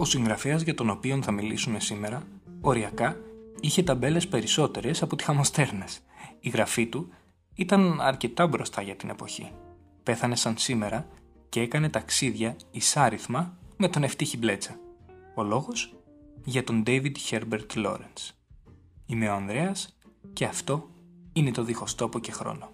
[0.00, 2.22] Ο συγγραφέας για τον οποίο θα μιλήσουμε σήμερα,
[2.60, 3.16] οριακά,
[3.60, 6.00] είχε ταμπέλες περισσότερες από τη χαμοστέρνες.
[6.40, 7.08] Η γραφή του
[7.54, 9.52] ήταν αρκετά μπροστά για την εποχή.
[10.02, 11.06] Πέθανε σαν σήμερα
[11.48, 14.78] και έκανε ταξίδια εισάριθμα με τον ευτύχη Μπλέτσα.
[15.34, 15.96] Ο λόγος;
[16.44, 18.30] Για τον David Herbert Lawrence.
[19.06, 19.96] Είμαι ο Ανδρέας
[20.32, 20.90] και αυτό
[21.32, 22.70] είναι το δίχως τόπο και χρόνο.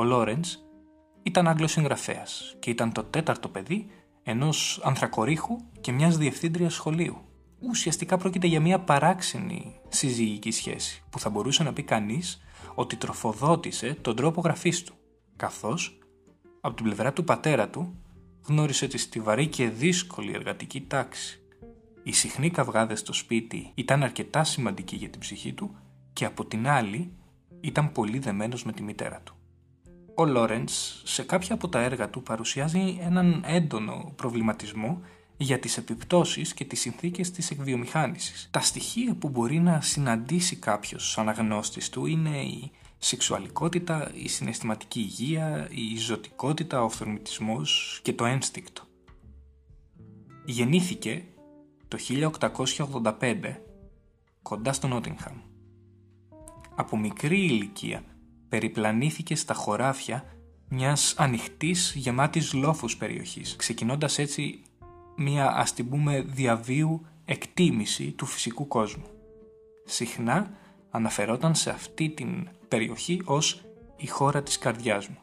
[0.00, 0.58] Ο Λόρενς
[1.22, 3.86] ήταν Άγγλος συγγραφέας και ήταν το τέταρτο παιδί
[4.22, 7.16] ενός ανθρακορίχου και μιας διευθύντριας σχολείου.
[7.58, 12.40] Ουσιαστικά πρόκειται για μια παράξενη συζυγική σχέση που θα μπορούσε να πει κανείς
[12.74, 14.94] ότι τροφοδότησε τον τρόπο γραφής του,
[15.36, 15.98] καθώς
[16.60, 17.94] από την πλευρά του πατέρα του
[18.46, 21.42] γνώρισε τη στιβαρή και δύσκολη εργατική τάξη.
[22.02, 25.76] Οι συχνοί καυγάδες στο σπίτι ήταν αρκετά σημαντικοί για την ψυχή του
[26.12, 27.12] και από την άλλη
[27.60, 29.34] ήταν πολύ δεμένος με τη μητέρα του.
[30.20, 35.00] Ο Λόρεντς σε κάποια από τα έργα του παρουσιάζει έναν έντονο προβληματισμό
[35.36, 38.48] για τις επιπτώσεις και τις συνθήκες της εκβιομηχάνησης.
[38.50, 45.00] Τα στοιχεία που μπορεί να συναντήσει κάποιος σαν αναγνώστης του είναι η σεξουαλικότητα, η συναισθηματική
[45.00, 48.82] υγεία, η ζωτικότητα, ο θερμιτισμός και το ένστικτο.
[50.44, 51.24] Γεννήθηκε
[51.88, 51.98] το
[53.02, 53.60] 1885
[54.42, 55.36] κοντά στο Νότιγχαμ.
[56.74, 58.04] Από μικρή ηλικία
[58.50, 60.24] περιπλανήθηκε στα χωράφια
[60.68, 64.62] μιας ανοιχτής γεμάτης λόφους περιοχής, ξεκινώντας έτσι
[65.16, 69.04] μια ας την πούμε διαβίου εκτίμηση του φυσικού κόσμου.
[69.84, 70.50] Συχνά
[70.90, 73.62] αναφερόταν σε αυτή την περιοχή ως
[73.96, 75.18] η χώρα της καρδιάς μου.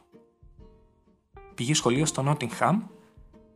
[1.54, 2.82] Πήγε σχολείο στο Νότιγχαμ,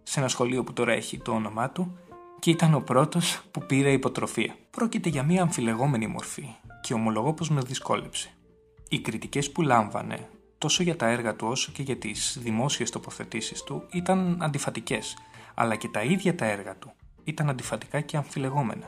[0.02, 1.98] σε ένα σχολείο που τώρα έχει το όνομά του,
[2.38, 4.56] και ήταν ο πρώτος που πήρε υποτροφία.
[4.70, 6.46] Πρόκειται για μια αμφιλεγόμενη μορφή
[6.80, 8.30] και ομολογώ πως με δυσκόλεψε.
[8.92, 13.62] Οι κριτικές που λάμβανε, τόσο για τα έργα του όσο και για τις δημόσιες τοποθετήσεις
[13.62, 15.16] του, ήταν αντιφατικές,
[15.54, 16.92] αλλά και τα ίδια τα έργα του
[17.24, 18.86] ήταν αντιφατικά και αμφιλεγόμενα.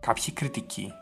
[0.00, 0.92] Κάποιοι κριτικοί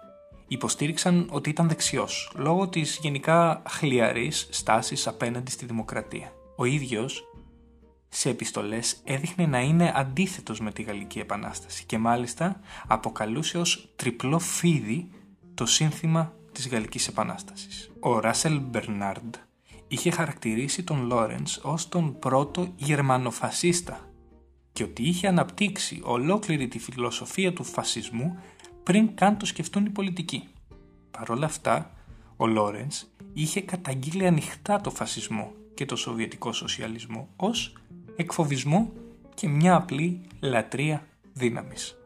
[0.48, 6.32] υποστήριξαν ότι ήταν δεξιός, λόγω της γενικά χλιαρής στάσης απέναντι στη δημοκρατία.
[6.56, 7.24] Ο ίδιος,
[8.08, 14.38] σε επιστολές, έδειχνε να είναι αντίθετος με τη Γαλλική Επανάσταση και μάλιστα αποκαλούσε ως τριπλό
[14.38, 15.10] φίδι
[15.54, 17.90] το σύνθημα της Γαλλικής Επανάστασης.
[18.00, 19.34] Ο Ράσελ Μπερνάρντ
[19.88, 24.08] είχε χαρακτηρίσει τον Λόρενς ως τον πρώτο γερμανοφασίστα
[24.72, 28.38] και ότι είχε αναπτύξει ολόκληρη τη φιλοσοφία του φασισμού
[28.82, 30.48] πριν καν το σκεφτούν οι πολιτικοί.
[31.10, 31.90] Παρ' όλα αυτά,
[32.36, 37.72] ο Λόρενς είχε καταγγείλει ανοιχτά το φασισμό και το σοβιετικό σοσιαλισμό ως
[38.16, 38.92] εκφοβισμό
[39.34, 41.96] και μια απλή λατρεία δύναμης.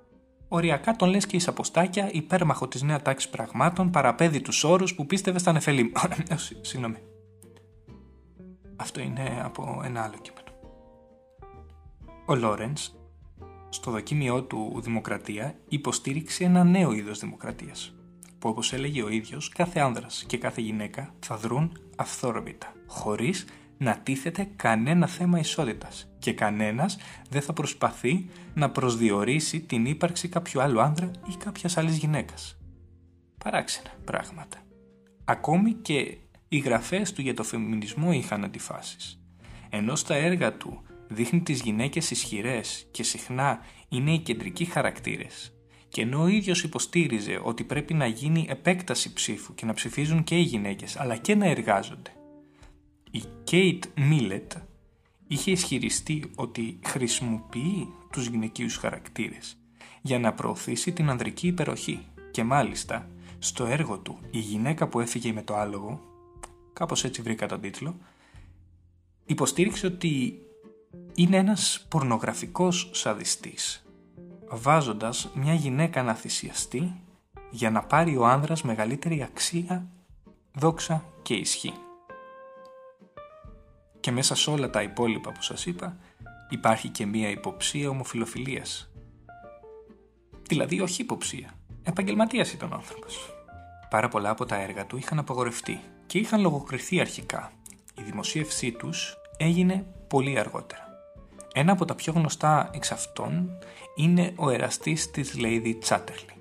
[0.48, 5.06] Οριακά τον λες και εις αποστάκια υπέρμαχο της νέα τάξης πραγμάτων παραπέδει τους όρους που
[5.06, 5.92] πίστευε στα νεφελή.
[6.28, 6.97] Ε, συγγνώμη.
[8.76, 10.47] Αυτό είναι από ένα άλλο κείμενο.
[12.26, 12.92] Ο Λόρενς
[13.69, 17.94] στο δοκίμιό του Δημοκρατία υποστήριξε ένα νέο είδος δημοκρατίας
[18.38, 23.47] που όπως έλεγε ο ίδιος κάθε άνδρας και κάθε γυναίκα θα δρούν αυθόρμητα χωρίς
[23.78, 26.99] να τίθεται κανένα θέμα ισότητας και κανένας
[27.31, 32.59] δεν θα προσπαθεί να προσδιορίσει την ύπαρξη κάποιου άλλου άνδρα ή κάποιας άλλης γυναίκας.
[33.44, 34.59] Παράξενα πράγματα.
[35.25, 36.19] Ακόμη και
[36.49, 39.22] οι γραφές του για το φεμινισμό είχαν αντιφάσεις.
[39.69, 43.59] Ενώ στα έργα του δείχνει τις γυναίκες ισχυρές και συχνά
[43.89, 45.53] είναι οι κεντρικοί χαρακτήρες.
[45.89, 50.37] Και ενώ ο ίδιος υποστήριζε ότι πρέπει να γίνει επέκταση ψήφου και να ψηφίζουν και
[50.37, 52.12] οι γυναίκες αλλά και να εργάζονται.
[53.11, 54.53] Η Κέιτ Μίλετ
[55.27, 59.57] είχε ισχυριστεί ότι χρησιμοποιεί τους γυναικείους χαρακτήρες
[60.03, 63.09] για να προωθήσει την ανδρική υπεροχή και μάλιστα
[63.39, 66.01] στο έργο του «Η γυναίκα που έφυγε με το άλογο»
[66.73, 67.97] κάπως έτσι βρήκα τον τίτλο
[69.25, 70.43] υποστήριξε ότι
[71.15, 73.87] είναι ένας πορνογραφικός σαδιστής,
[74.49, 77.01] βάζοντας μια γυναίκα να θυσιαστεί
[77.51, 79.87] για να πάρει ο άνδρας μεγαλύτερη αξία,
[80.55, 81.73] δόξα και ισχύ.
[84.09, 85.97] Και μέσα σε όλα τα υπόλοιπα που σας είπα
[86.49, 88.91] υπάρχει και μία υποψία ομοφιλοφιλίας.
[90.49, 93.34] Δηλαδή όχι υποψία, επαγγελματίας ήταν ο άνθρωπος.
[93.91, 97.53] Πάρα πολλά από τα έργα του είχαν απογορευτεί και είχαν λογοκριθεί αρχικά.
[97.95, 100.83] Η δημοσίευσή τους έγινε πολύ αργότερα.
[101.53, 103.59] Ένα από τα πιο γνωστά εξ αυτών
[103.97, 106.38] είναι ο εραστής της Lady Chatterley.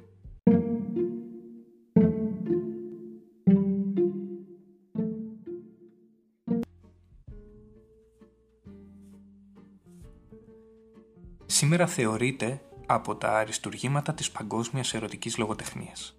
[11.77, 16.15] Σήμερα θεωρείται από τα αριστουργήματα της παγκόσμιας ερωτικής λογοτεχνίας.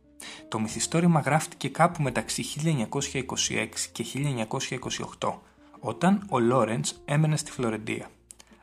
[0.48, 4.04] Το μυθιστόρημα γράφτηκε κάπου μεταξύ 1926 και
[5.18, 5.40] 1928,
[5.78, 8.08] όταν ο Λόρεντς έμενε στη Φλωρεντία.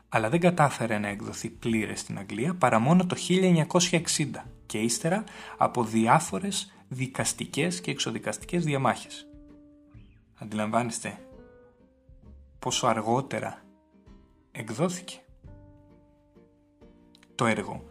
[0.08, 5.24] Αλλά δεν κατάφερε να εκδοθεί πλήρες στην Αγγλία παρά μόνο το 1960 και ύστερα
[5.56, 9.26] από διάφορες δικαστικές και εξοδικαστικές διαμάχες.
[10.34, 11.18] Αντιλαμβάνεστε
[12.58, 13.62] πόσο αργότερα
[14.52, 15.20] εκδόθηκε;
[17.36, 17.84] Το έργο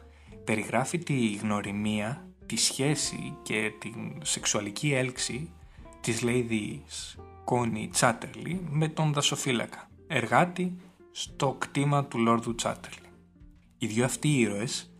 [0.43, 5.49] περιγράφει τη γνωριμία, τη σχέση και την σεξουαλική έλξη
[6.01, 6.79] της Lady
[7.45, 10.77] Connie Chatterley με τον δασοφύλακα, εργάτη
[11.11, 13.09] στο κτήμα του Λόρδου Chatterley.
[13.77, 14.93] Οι δύο αυτοί ήρωες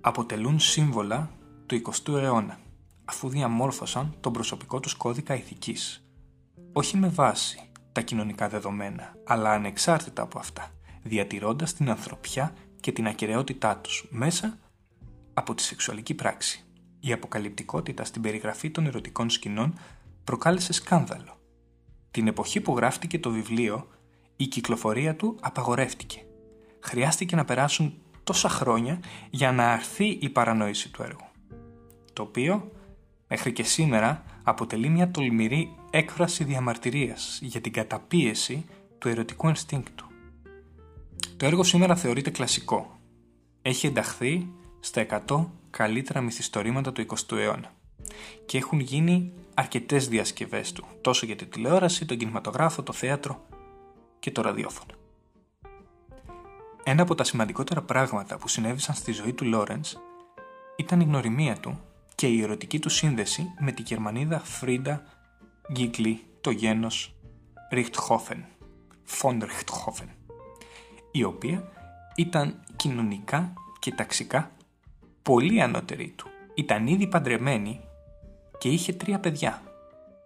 [0.00, 1.30] αποτελούν σύμβολα
[1.66, 2.58] του 20ου αιώνα,
[3.04, 6.06] αφού διαμόρφωσαν τον προσωπικό τους κώδικα ηθικής.
[6.72, 10.70] Όχι με βάση τα κοινωνικά δεδομένα, αλλά ανεξάρτητα από αυτά,
[11.02, 12.54] διατηρώντας την ανθρωπιά
[12.86, 14.58] και την ακαιρεότητά τους μέσα
[15.34, 16.64] από τη σεξουαλική πράξη.
[17.00, 19.78] Η αποκαλυπτικότητα στην περιγραφή των ερωτικών σκηνών
[20.24, 21.40] προκάλεσε σκάνδαλο.
[22.10, 23.88] Την εποχή που γράφτηκε το βιβλίο,
[24.36, 26.22] η κυκλοφορία του απαγορεύτηκε.
[26.80, 29.00] Χρειάστηκε να περάσουν τόσα χρόνια
[29.30, 31.26] για να αρθεί η παρανόηση του έργου.
[32.12, 32.72] Το οποίο,
[33.28, 38.64] μέχρι και σήμερα, αποτελεί μια τολμηρή έκφραση διαμαρτυρίας για την καταπίεση
[38.98, 40.05] του ερωτικού ενστίνκτου.
[41.36, 42.98] Το έργο σήμερα θεωρείται κλασικό.
[43.62, 44.48] Έχει ενταχθεί
[44.80, 47.72] στα 100 καλύτερα μυθιστορήματα του 20ου αιώνα
[48.46, 53.46] και έχουν γίνει αρκετές διασκευές του, τόσο για τη τηλεόραση, τον κινηματογράφο, το θέατρο
[54.18, 54.92] και το ραδιόφωνο.
[56.84, 59.96] Ένα από τα σημαντικότερα πράγματα που συνέβησαν στη ζωή του Λόρενς
[60.76, 61.80] ήταν η γνωριμία του
[62.14, 65.02] και η ερωτική του σύνδεση με τη Γερμανίδα Φρίντα
[65.72, 67.14] Γκίκλι, το γένος
[67.70, 68.44] Ριχτχόφεν,
[69.04, 70.08] Φον Ριχτχόφεν,
[71.16, 71.72] η οποία
[72.14, 74.50] ήταν κοινωνικά και ταξικά
[75.22, 76.28] πολύ ανώτερη του.
[76.54, 77.80] Ήταν ήδη παντρεμένη
[78.58, 79.62] και είχε τρία παιδιά.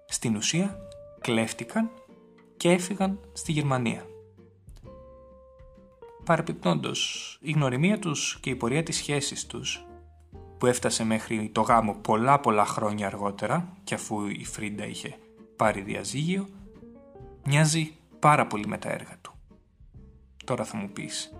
[0.07, 0.77] Στην ουσία
[1.21, 1.91] κλέφτηκαν
[2.57, 4.07] και έφυγαν στη Γερμανία.
[6.25, 9.85] Παρεπιπτόντως, η γνωριμία τους και η πορεία της σχέσης τους
[10.59, 15.17] που έφτασε μέχρι το γάμο πολλά πολλά χρόνια αργότερα και αφού η Φρίντα είχε
[15.57, 16.49] πάρει διαζύγιο
[17.45, 19.30] μοιάζει πάρα πολύ με τα έργα του.
[20.51, 21.33] Τώρα θα μου πεις,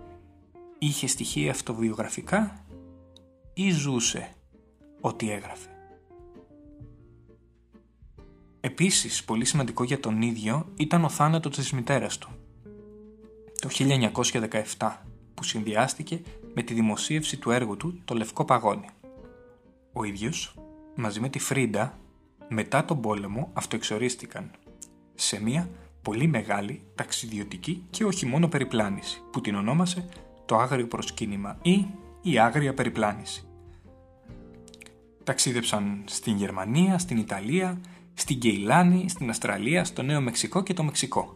[0.79, 2.65] είχε στοιχεία αυτοβιογραφικά
[3.53, 4.35] ή ζούσε
[5.01, 5.69] ό,τι έγραφε;
[8.59, 12.29] Επίσης, πολύ σημαντικό για τον ίδιο ήταν ο θάνατος της μητέρας του.
[13.61, 13.69] Το
[14.77, 16.21] 1917, που συνδυάστηκε
[16.53, 18.89] με τη δημοσίευση του έργου του «Το Λευκό Παγόνι».
[19.93, 20.55] Ο ίδιος,
[20.95, 21.99] μαζί με τη Φρίντα,
[22.49, 24.51] μετά τον πόλεμο αυτοεξορίστηκαν
[25.15, 25.69] σε μια
[26.01, 30.05] πολύ μεγάλη ταξιδιωτική και όχι μόνο περιπλάνηση, που την ονόμασε
[30.45, 31.85] το άγριο προσκύνημα ή
[32.21, 33.43] η άγρια περιπλάνηση.
[35.23, 37.81] Ταξίδεψαν στην Γερμανία, στην Ιταλία,
[38.13, 41.33] στην Κεϊλάνη, στην Αυστραλία, στο Νέο Μεξικό και το Μεξικό.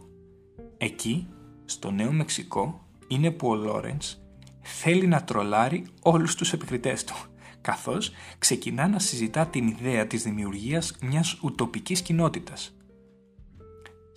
[0.78, 1.28] Εκεί,
[1.64, 4.20] στο Νέο Μεξικό, είναι που ο Λόρεντς
[4.60, 7.14] θέλει να τρολάρει όλους τους επικριτές του,
[7.60, 12.75] καθώς ξεκινά να συζητά την ιδέα της δημιουργίας μιας ουτοπικής κοινότητας.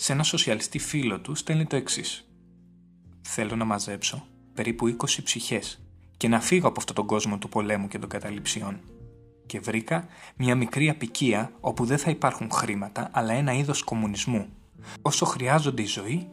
[0.01, 2.29] Σε ένα σοσιαλιστή φίλο του στέλνει το εξής.
[3.21, 5.81] Θέλω να μαζέψω περίπου 20 ψυχές
[6.17, 8.79] και να φύγω από αυτόν τον κόσμο του πολέμου και των καταληψιών.
[9.45, 14.49] Και βρήκα μια μικρή απικία όπου δεν θα υπάρχουν χρήματα αλλά ένα είδος κομμουνισμού,
[15.01, 16.27] όσο χρειάζονται η ζωή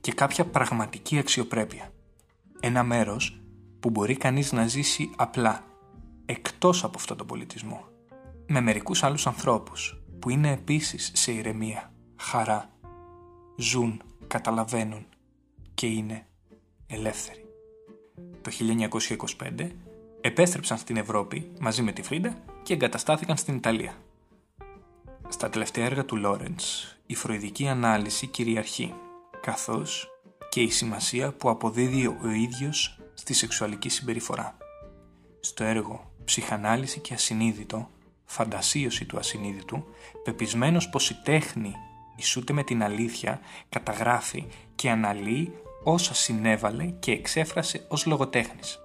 [0.00, 1.92] και κάποια πραγματική αξιοπρέπεια.
[2.60, 3.40] Ένα μέρος
[3.80, 5.64] που μπορεί κανείς να ζήσει απλά,
[6.26, 7.84] εκτός από αυτόν τον πολιτισμό,
[8.46, 12.71] με μερικούς άλλους ανθρώπους που είναι επίσης σε ηρεμία, χαρά,
[13.62, 15.06] ζουν, καταλαβαίνουν
[15.74, 16.26] και είναι
[16.86, 17.42] ελεύθεροι
[18.42, 18.50] το
[19.58, 19.68] 1925
[20.20, 23.94] επέστρεψαν στην Ευρώπη μαζί με τη Φρίντα και εγκαταστάθηκαν στην Ιταλία.
[25.28, 28.94] Στα τελευταία έργα του Λόρεντς η φροηδική ανάλυση κυριαρχεί,
[29.40, 30.08] καθώς
[30.48, 34.56] και η σημασία που αποδίδει ο ίδιος στη σεξουαλική συμπεριφορά.
[35.40, 37.90] Στο έργο «Ψυχανάλυση και ασυνείδητο»,
[38.24, 39.84] φαντασίωση του ασυνείδητου,
[40.24, 41.74] πεπισμένος πως η τέχνη
[42.16, 45.52] ισούται με την αλήθεια, καταγράφει και αναλύει
[45.84, 48.78] όσα συνέβαλε και εξέφρασε ως λογοτέχνης.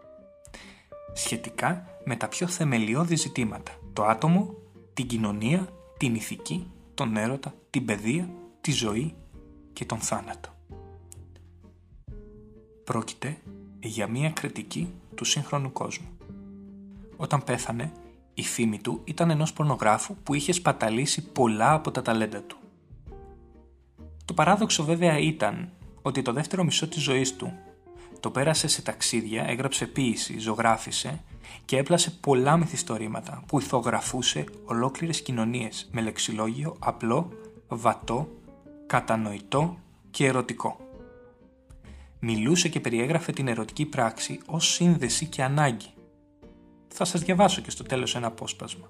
[1.13, 4.53] Σχετικά με τα πιο θεμελιώδη ζητήματα, το άτομο,
[4.93, 5.67] την κοινωνία,
[5.97, 8.29] την ηθική, τον έρωτα, την παιδεία,
[8.61, 9.15] τη ζωή
[9.73, 10.49] και τον θάνατο.
[12.83, 13.37] Πρόκειται
[13.79, 16.07] για μία κριτική του σύγχρονου κόσμου.
[17.17, 17.91] Όταν πέθανε,
[18.33, 22.56] η φήμη του ήταν ενός πορνογράφου που είχε σπαταλήσει πολλά από τα ταλέντα του.
[24.27, 25.69] Το παράδοξο βέβαια ήταν
[26.01, 27.53] ότι το δεύτερο μισό της ζωής του
[28.19, 31.23] Το πέρασε σε ταξίδια, έγραψε ποίηση, ζωγράφησε
[31.65, 37.29] και έπλασε πολλά μυθιστορήματα που ηθογραφούσε ολόκληρες κοινωνίες με λεξιλόγιο απλό,
[37.67, 38.27] βατό,
[38.87, 39.77] κατανοητό
[40.11, 40.77] και ερωτικό.
[42.19, 45.89] Μιλούσε και περιέγραφε την ερωτική πράξη ως σύνδεση και ανάγκη.
[46.87, 48.89] Θα σας διαβάσω και στο τέλος ένα απόσπασμα.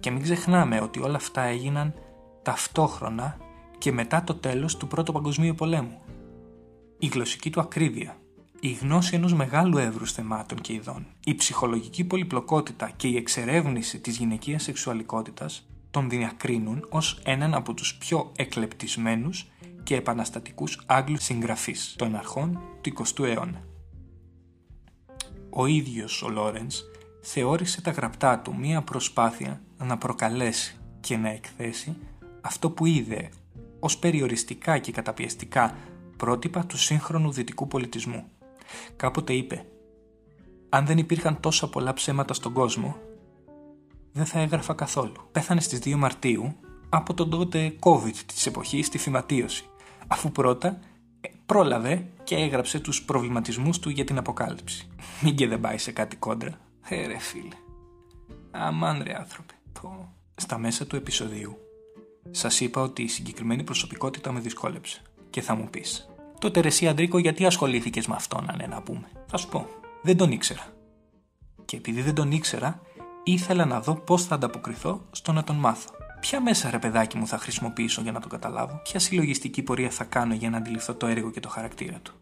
[0.00, 1.94] Και μην ξεχνάμε ότι όλα αυτά έγιναν
[2.42, 3.36] ταυτόχρονα
[3.80, 6.00] και μετά το τέλος του Πρώτου Παγκοσμίου Πολέμου.
[6.98, 8.16] Η γλωσσική του ακρίβεια,
[8.60, 14.16] η γνώση ενός μεγάλου εύρους θεμάτων και ειδών, η ψυχολογική πολυπλοκότητα και η εξερεύνηση της
[14.16, 19.46] γυναικείας σεξουαλικότητας τον διακρίνουν ως έναν από τους πιο εκλεπτισμένους
[19.82, 23.64] και επαναστατικούς Άγγλους συγγραφείς των αρχών του 20ου αιώνα.
[25.50, 26.82] Ο ίδιος ο Λόρενς
[27.20, 31.96] θεώρησε τα γραπτά του μία προσπάθεια να προκαλέσει και να εκθέσει
[32.40, 33.30] αυτό που είδε
[33.80, 35.76] ως περιοριστικά και καταπιεστικά
[36.16, 38.24] πρότυπα του σύγχρονου δυτικού πολιτισμού.
[38.96, 39.66] Κάποτε είπε
[40.68, 42.96] «Αν δεν υπήρχαν τόσα πολλά ψέματα στον κόσμο,
[44.12, 45.28] δεν θα έγραφα καθόλου».
[45.32, 46.56] Πέθανε στις 2 Μαρτίου
[46.88, 49.64] από τον τότε COVID της εποχής στη φυματίωση,
[50.06, 50.78] αφού πρώτα
[51.20, 54.88] ε, πρόλαβε και έγραψε τους προβληματισμούς του για την αποκάλυψη.
[55.22, 56.60] Μην και δεν πάει σε κάτι κόντρα.
[56.88, 57.56] Ε ρε φίλε.
[58.50, 59.54] Αμάν ρε άνθρωπε.
[60.34, 61.56] Στα μέσα του επεισοδίου
[62.30, 65.02] σας είπα ότι η συγκεκριμένη προσωπικότητα με δυσκόλεψε.
[65.30, 66.08] Και θα μου πεις,
[66.38, 69.66] τότε ρε εσύ Αντρίκο γιατί ασχολήθηκες με αυτόν αν να πούμε; Θα σου πω,
[70.02, 70.66] δεν τον ήξερα.
[71.64, 72.80] Και επειδή δεν τον ήξερα,
[73.24, 75.90] ήθελα να δω πώς θα ανταποκριθώ στο να τον μάθω.
[76.20, 80.04] Ποια μέσα ρε παιδάκι μου θα χρησιμοποιήσω για να το καταλάβω, ποια συλλογιστική πορεία θα
[80.04, 82.14] κάνω για να αντιληφθώ το έργο και το χαρακτήρα του;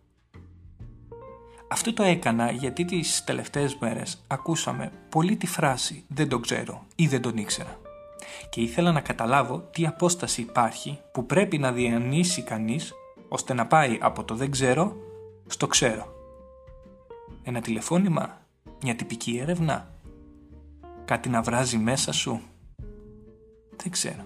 [1.68, 7.06] Αυτό το έκανα γιατί τις τελευταίες μέρες ακούσαμε πολύ τη φράση «δεν τον ξέρω» ή
[7.06, 7.80] «δεν τον ήξερα»
[8.48, 12.94] και ήθελα να καταλάβω τι απόσταση υπάρχει που πρέπει να διανύσει κανείς
[13.28, 14.96] ώστε να πάει από το «δεν ξέρω»
[15.46, 16.16] στο «ξέρω».
[17.42, 18.40] Ένα τηλεφώνημα,
[18.82, 19.90] μια τυπική έρευνα,
[21.04, 22.40] κάτι να βράζει μέσα σου.
[23.76, 24.22] Δεν ξέρω.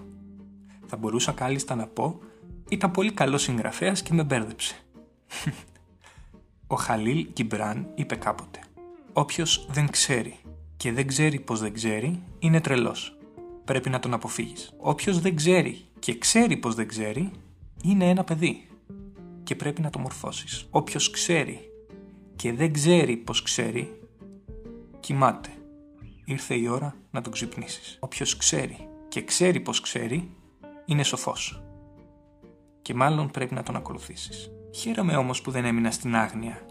[0.85, 2.19] Θα μπορούσα κάλλιστα να πω
[2.69, 4.75] ήταν πολύ καλός συγγραφέας και με μπέρδεψε.
[6.67, 8.59] Ο Χαλίλ Κιμπράν είπε κάποτε
[9.13, 10.39] «Όποιος δεν ξέρει
[10.77, 13.12] και δεν ξέρει πως δεν ξέρει είναι τρελός.
[13.65, 14.71] Πρέπει να τον αποφύγεις.
[14.77, 17.31] Όποιος δεν ξέρει και ξέρει πως δεν ξέρει
[17.83, 18.67] είναι ένα παιδί
[19.43, 20.67] και πρέπει να το μορφώσεις.
[20.69, 21.59] Όποιος ξέρει
[22.35, 23.99] και δεν ξέρει πως ξέρει
[24.99, 25.49] κοιμάται.
[26.25, 27.97] Ήρθε η ώρα να τον ξυπνήσεις.
[27.99, 30.31] Όποιος ξέρει και ξέρει πως ξέρει
[30.85, 31.63] είναι σοφός
[32.83, 34.51] και μάλλον πρέπει να τον ακολουθήσεις.
[34.75, 36.65] Χαίρομαι όμως που δεν έμεινα στην άγνοια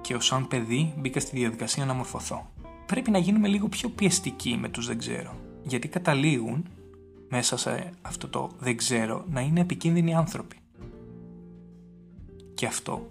[0.00, 2.50] και ως σαν παιδί μπήκα στη διαδικασία να μορφωθώ.
[2.86, 6.66] Πρέπει να γίνουμε λίγο πιο πιεστικοί με τους δεν ξέρω, γιατί καταλήγουν
[7.28, 10.56] μέσα σε αυτό το δεν ξέρω να είναι επικίνδυνοι άνθρωποι.
[12.54, 13.10] Και αυτό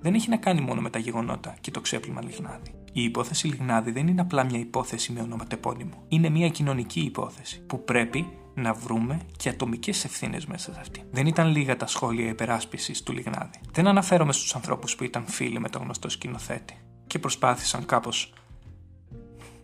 [0.00, 2.74] δεν έχει να κάνει μόνο με τα γεγονότα και το ξέπλυμα Λιγνάδη.
[2.92, 6.04] Η υπόθεση Λιγνάδη δεν είναι απλά μια υπόθεση με ονοματεπώνυμο.
[6.08, 11.02] Είναι μια κοινωνική υπόθεση που πρέπει να βρούμε και ατομικές ευθύνες μέσα σε αυτή.
[11.10, 13.60] Δεν ήταν λίγα τα σχόλια υπεράσπισης του Λιγνάδη.
[13.72, 16.76] Δεν αναφέρομαι στους ανθρώπους που ήταν φίλοι με τον γνωστό σκηνοθέτη
[17.06, 18.32] και προσπάθησαν κάπως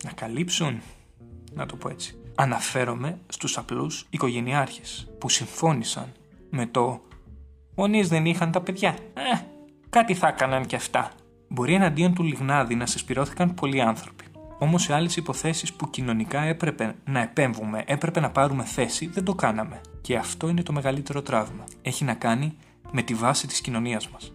[0.03, 0.81] να καλύψουν,
[1.53, 2.17] να το πω έτσι.
[2.35, 6.11] Αναφέρομαι στους απλούς οικογενειάρχες που συμφώνησαν
[6.49, 7.01] με το
[7.75, 8.89] «Γονείς δεν είχαν τα παιδιά.
[9.13, 9.41] Ε,
[9.89, 11.11] κάτι θα έκαναν κι αυτά».
[11.47, 14.23] Μπορεί εναντίον του Λιγνάδη να συσπηρώθηκαν πολλοί άνθρωποι.
[14.59, 19.35] Όμως σε άλλες υποθέσεις που κοινωνικά έπρεπε να επέμβουμε, έπρεπε να πάρουμε θέση, δεν το
[19.35, 19.81] κάναμε.
[20.01, 21.63] Και αυτό είναι το μεγαλύτερο τραύμα.
[21.81, 22.57] Έχει να κάνει
[22.91, 24.33] με τη βάση της κοινωνίας μας.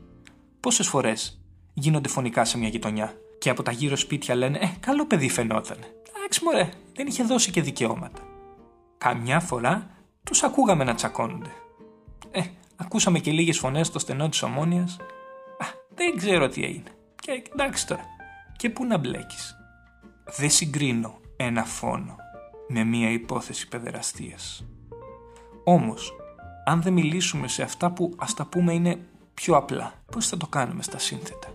[0.61, 1.41] Πόσες φορές
[1.75, 5.77] γίνονται φωνικά σε μια γειτονιά και από τα γύρω σπίτια λένε Ε, καλό παιδί φαινόταν.
[6.31, 8.23] Εντάξει, μωρέ, δεν είχε δώσει και δικαιώματα.
[8.99, 9.91] Καμιά φορά
[10.25, 11.51] τους ακούγαμε να τσακώνονται.
[12.31, 12.43] Ε,
[12.77, 14.83] ακούσαμε και λίγες φωνές στο στενό της ομόνοια.
[15.59, 16.91] Α, δεν ξέρω τι έγινε.
[17.21, 18.05] Και εντάξει τώρα.
[18.57, 19.57] Και πού να μπλέκεις
[20.37, 22.17] δεν συγκρίνω ένα φόνο
[22.69, 24.65] με μία υπόθεση παιδεραστίας.
[25.65, 26.13] Όμως,
[26.65, 28.99] αν δεν μιλήσουμε σε αυτά που ας τα πούμε είναι
[29.35, 31.49] πιο απλά, πώς θα το κάνουμε στα σύνθετα;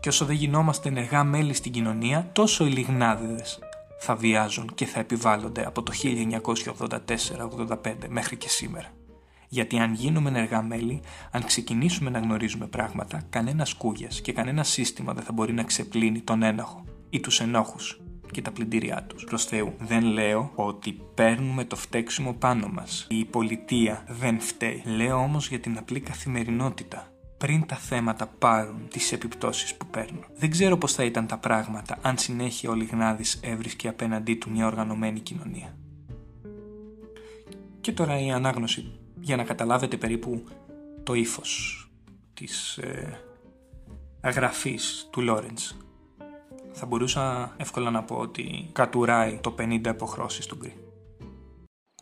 [0.00, 3.58] Και όσο δεν γινόμαστε ενεργά μέλη στην κοινωνία, τόσο οι λιγνάδιδες
[4.02, 8.88] θα βιάζουν και θα επιβάλλονται από το 1984-85 μέχρι και σήμερα.
[9.48, 15.12] Γιατί αν γίνουμε ενεργά μέλη, αν ξεκινήσουμε να γνωρίζουμε πράγματα, κανένα κούγια και κανένα σύστημα
[15.12, 19.24] δεν θα μπορεί να ξεπλύνει τον ένοχο ή τους ενόχους και τα πλυντήριά τους.
[19.24, 23.06] Προς Θεού, δεν λέω ότι παίρνουμε το φταίξιμο πάνω μας.
[23.10, 24.82] Η πολιτεία δεν φταίει.
[24.84, 30.24] Λέω όμως για την απλή καθημερινότητα πριν τα θέματα πάρουν τις επιπτώσεις που παίρνουν.
[30.34, 34.66] Δεν ξέρω πώς θα ήταν τα πράγματα αν συνέχεια ο Λιγνάδης έβρισκε απέναντί του μια
[34.66, 35.76] οργανωμένη κοινωνία.
[37.80, 40.44] Και τώρα η ανάγνωση για να καταλάβετε περίπου
[41.02, 41.84] το ύφος
[42.34, 43.20] της, ε,
[44.24, 45.76] γραφής του Λόρεντς.
[46.72, 50.89] Θα μπορούσα εύκολα να πω ότι κατουράει το 50 αποχρώσεις του Γκρι.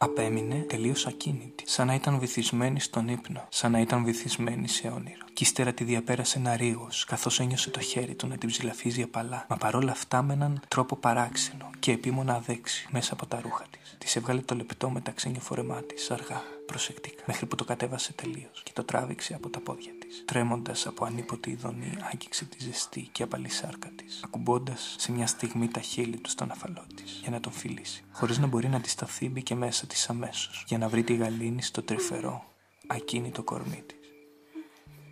[0.01, 5.27] Απέμεινε τελείως ακίνητη, σαν να ήταν βυθισμένη στον ύπνο, σαν να ήταν βυθισμένη σε όνειρο.
[5.33, 9.47] Κι ύστερα τη διαπέρασε ένα ρίγος, καθώς ένιωσε το χέρι του να την ψηλαφίζει απαλά,
[9.49, 13.97] μα παρόλα αυτά με έναν τρόπο παράξενο και επίμονα αδέξι μέσα από τα ρούχα της.
[13.99, 18.71] Της έβγαλε το λεπτό μεταξύνιο φορεμά τη, αργά, προσεκτικά, μέχρι που το κατέβασε τελείως και
[18.75, 20.25] το τράβηξε από τα πόδια της.
[20.25, 25.69] Τρέμοντας από ανίποτη ειδονή, άγγιξε τη ζεστή και απαλή σάρκα της, ακουμπώντας σε μια στιγμή
[25.69, 28.05] τα χείλη του στον αφαλό της για να τον φιλήσει.
[28.13, 31.83] Χωρίς να μπορεί να αντισταθεί, μπήκε μέσα της αμέσως για να βρει τη γαλήνη στο
[31.83, 32.45] τρυφερό,
[32.87, 33.97] ακίνητο κορμί της.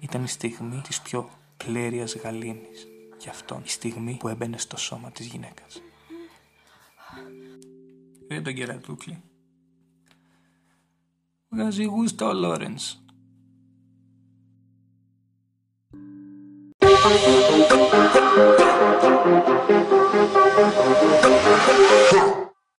[0.00, 2.86] Ήταν η στιγμή της πιο πλέριας γαλήνης
[3.18, 5.82] για αυτόν, η στιγμή που έμπαινε στο σώμα της γυναίκας.
[8.28, 9.22] Δεν τον κερατούκλι.
[11.48, 13.00] Βγάζει γούστο ο Λόρενς.
[17.08, 17.66] Thank
[20.58, 20.75] you.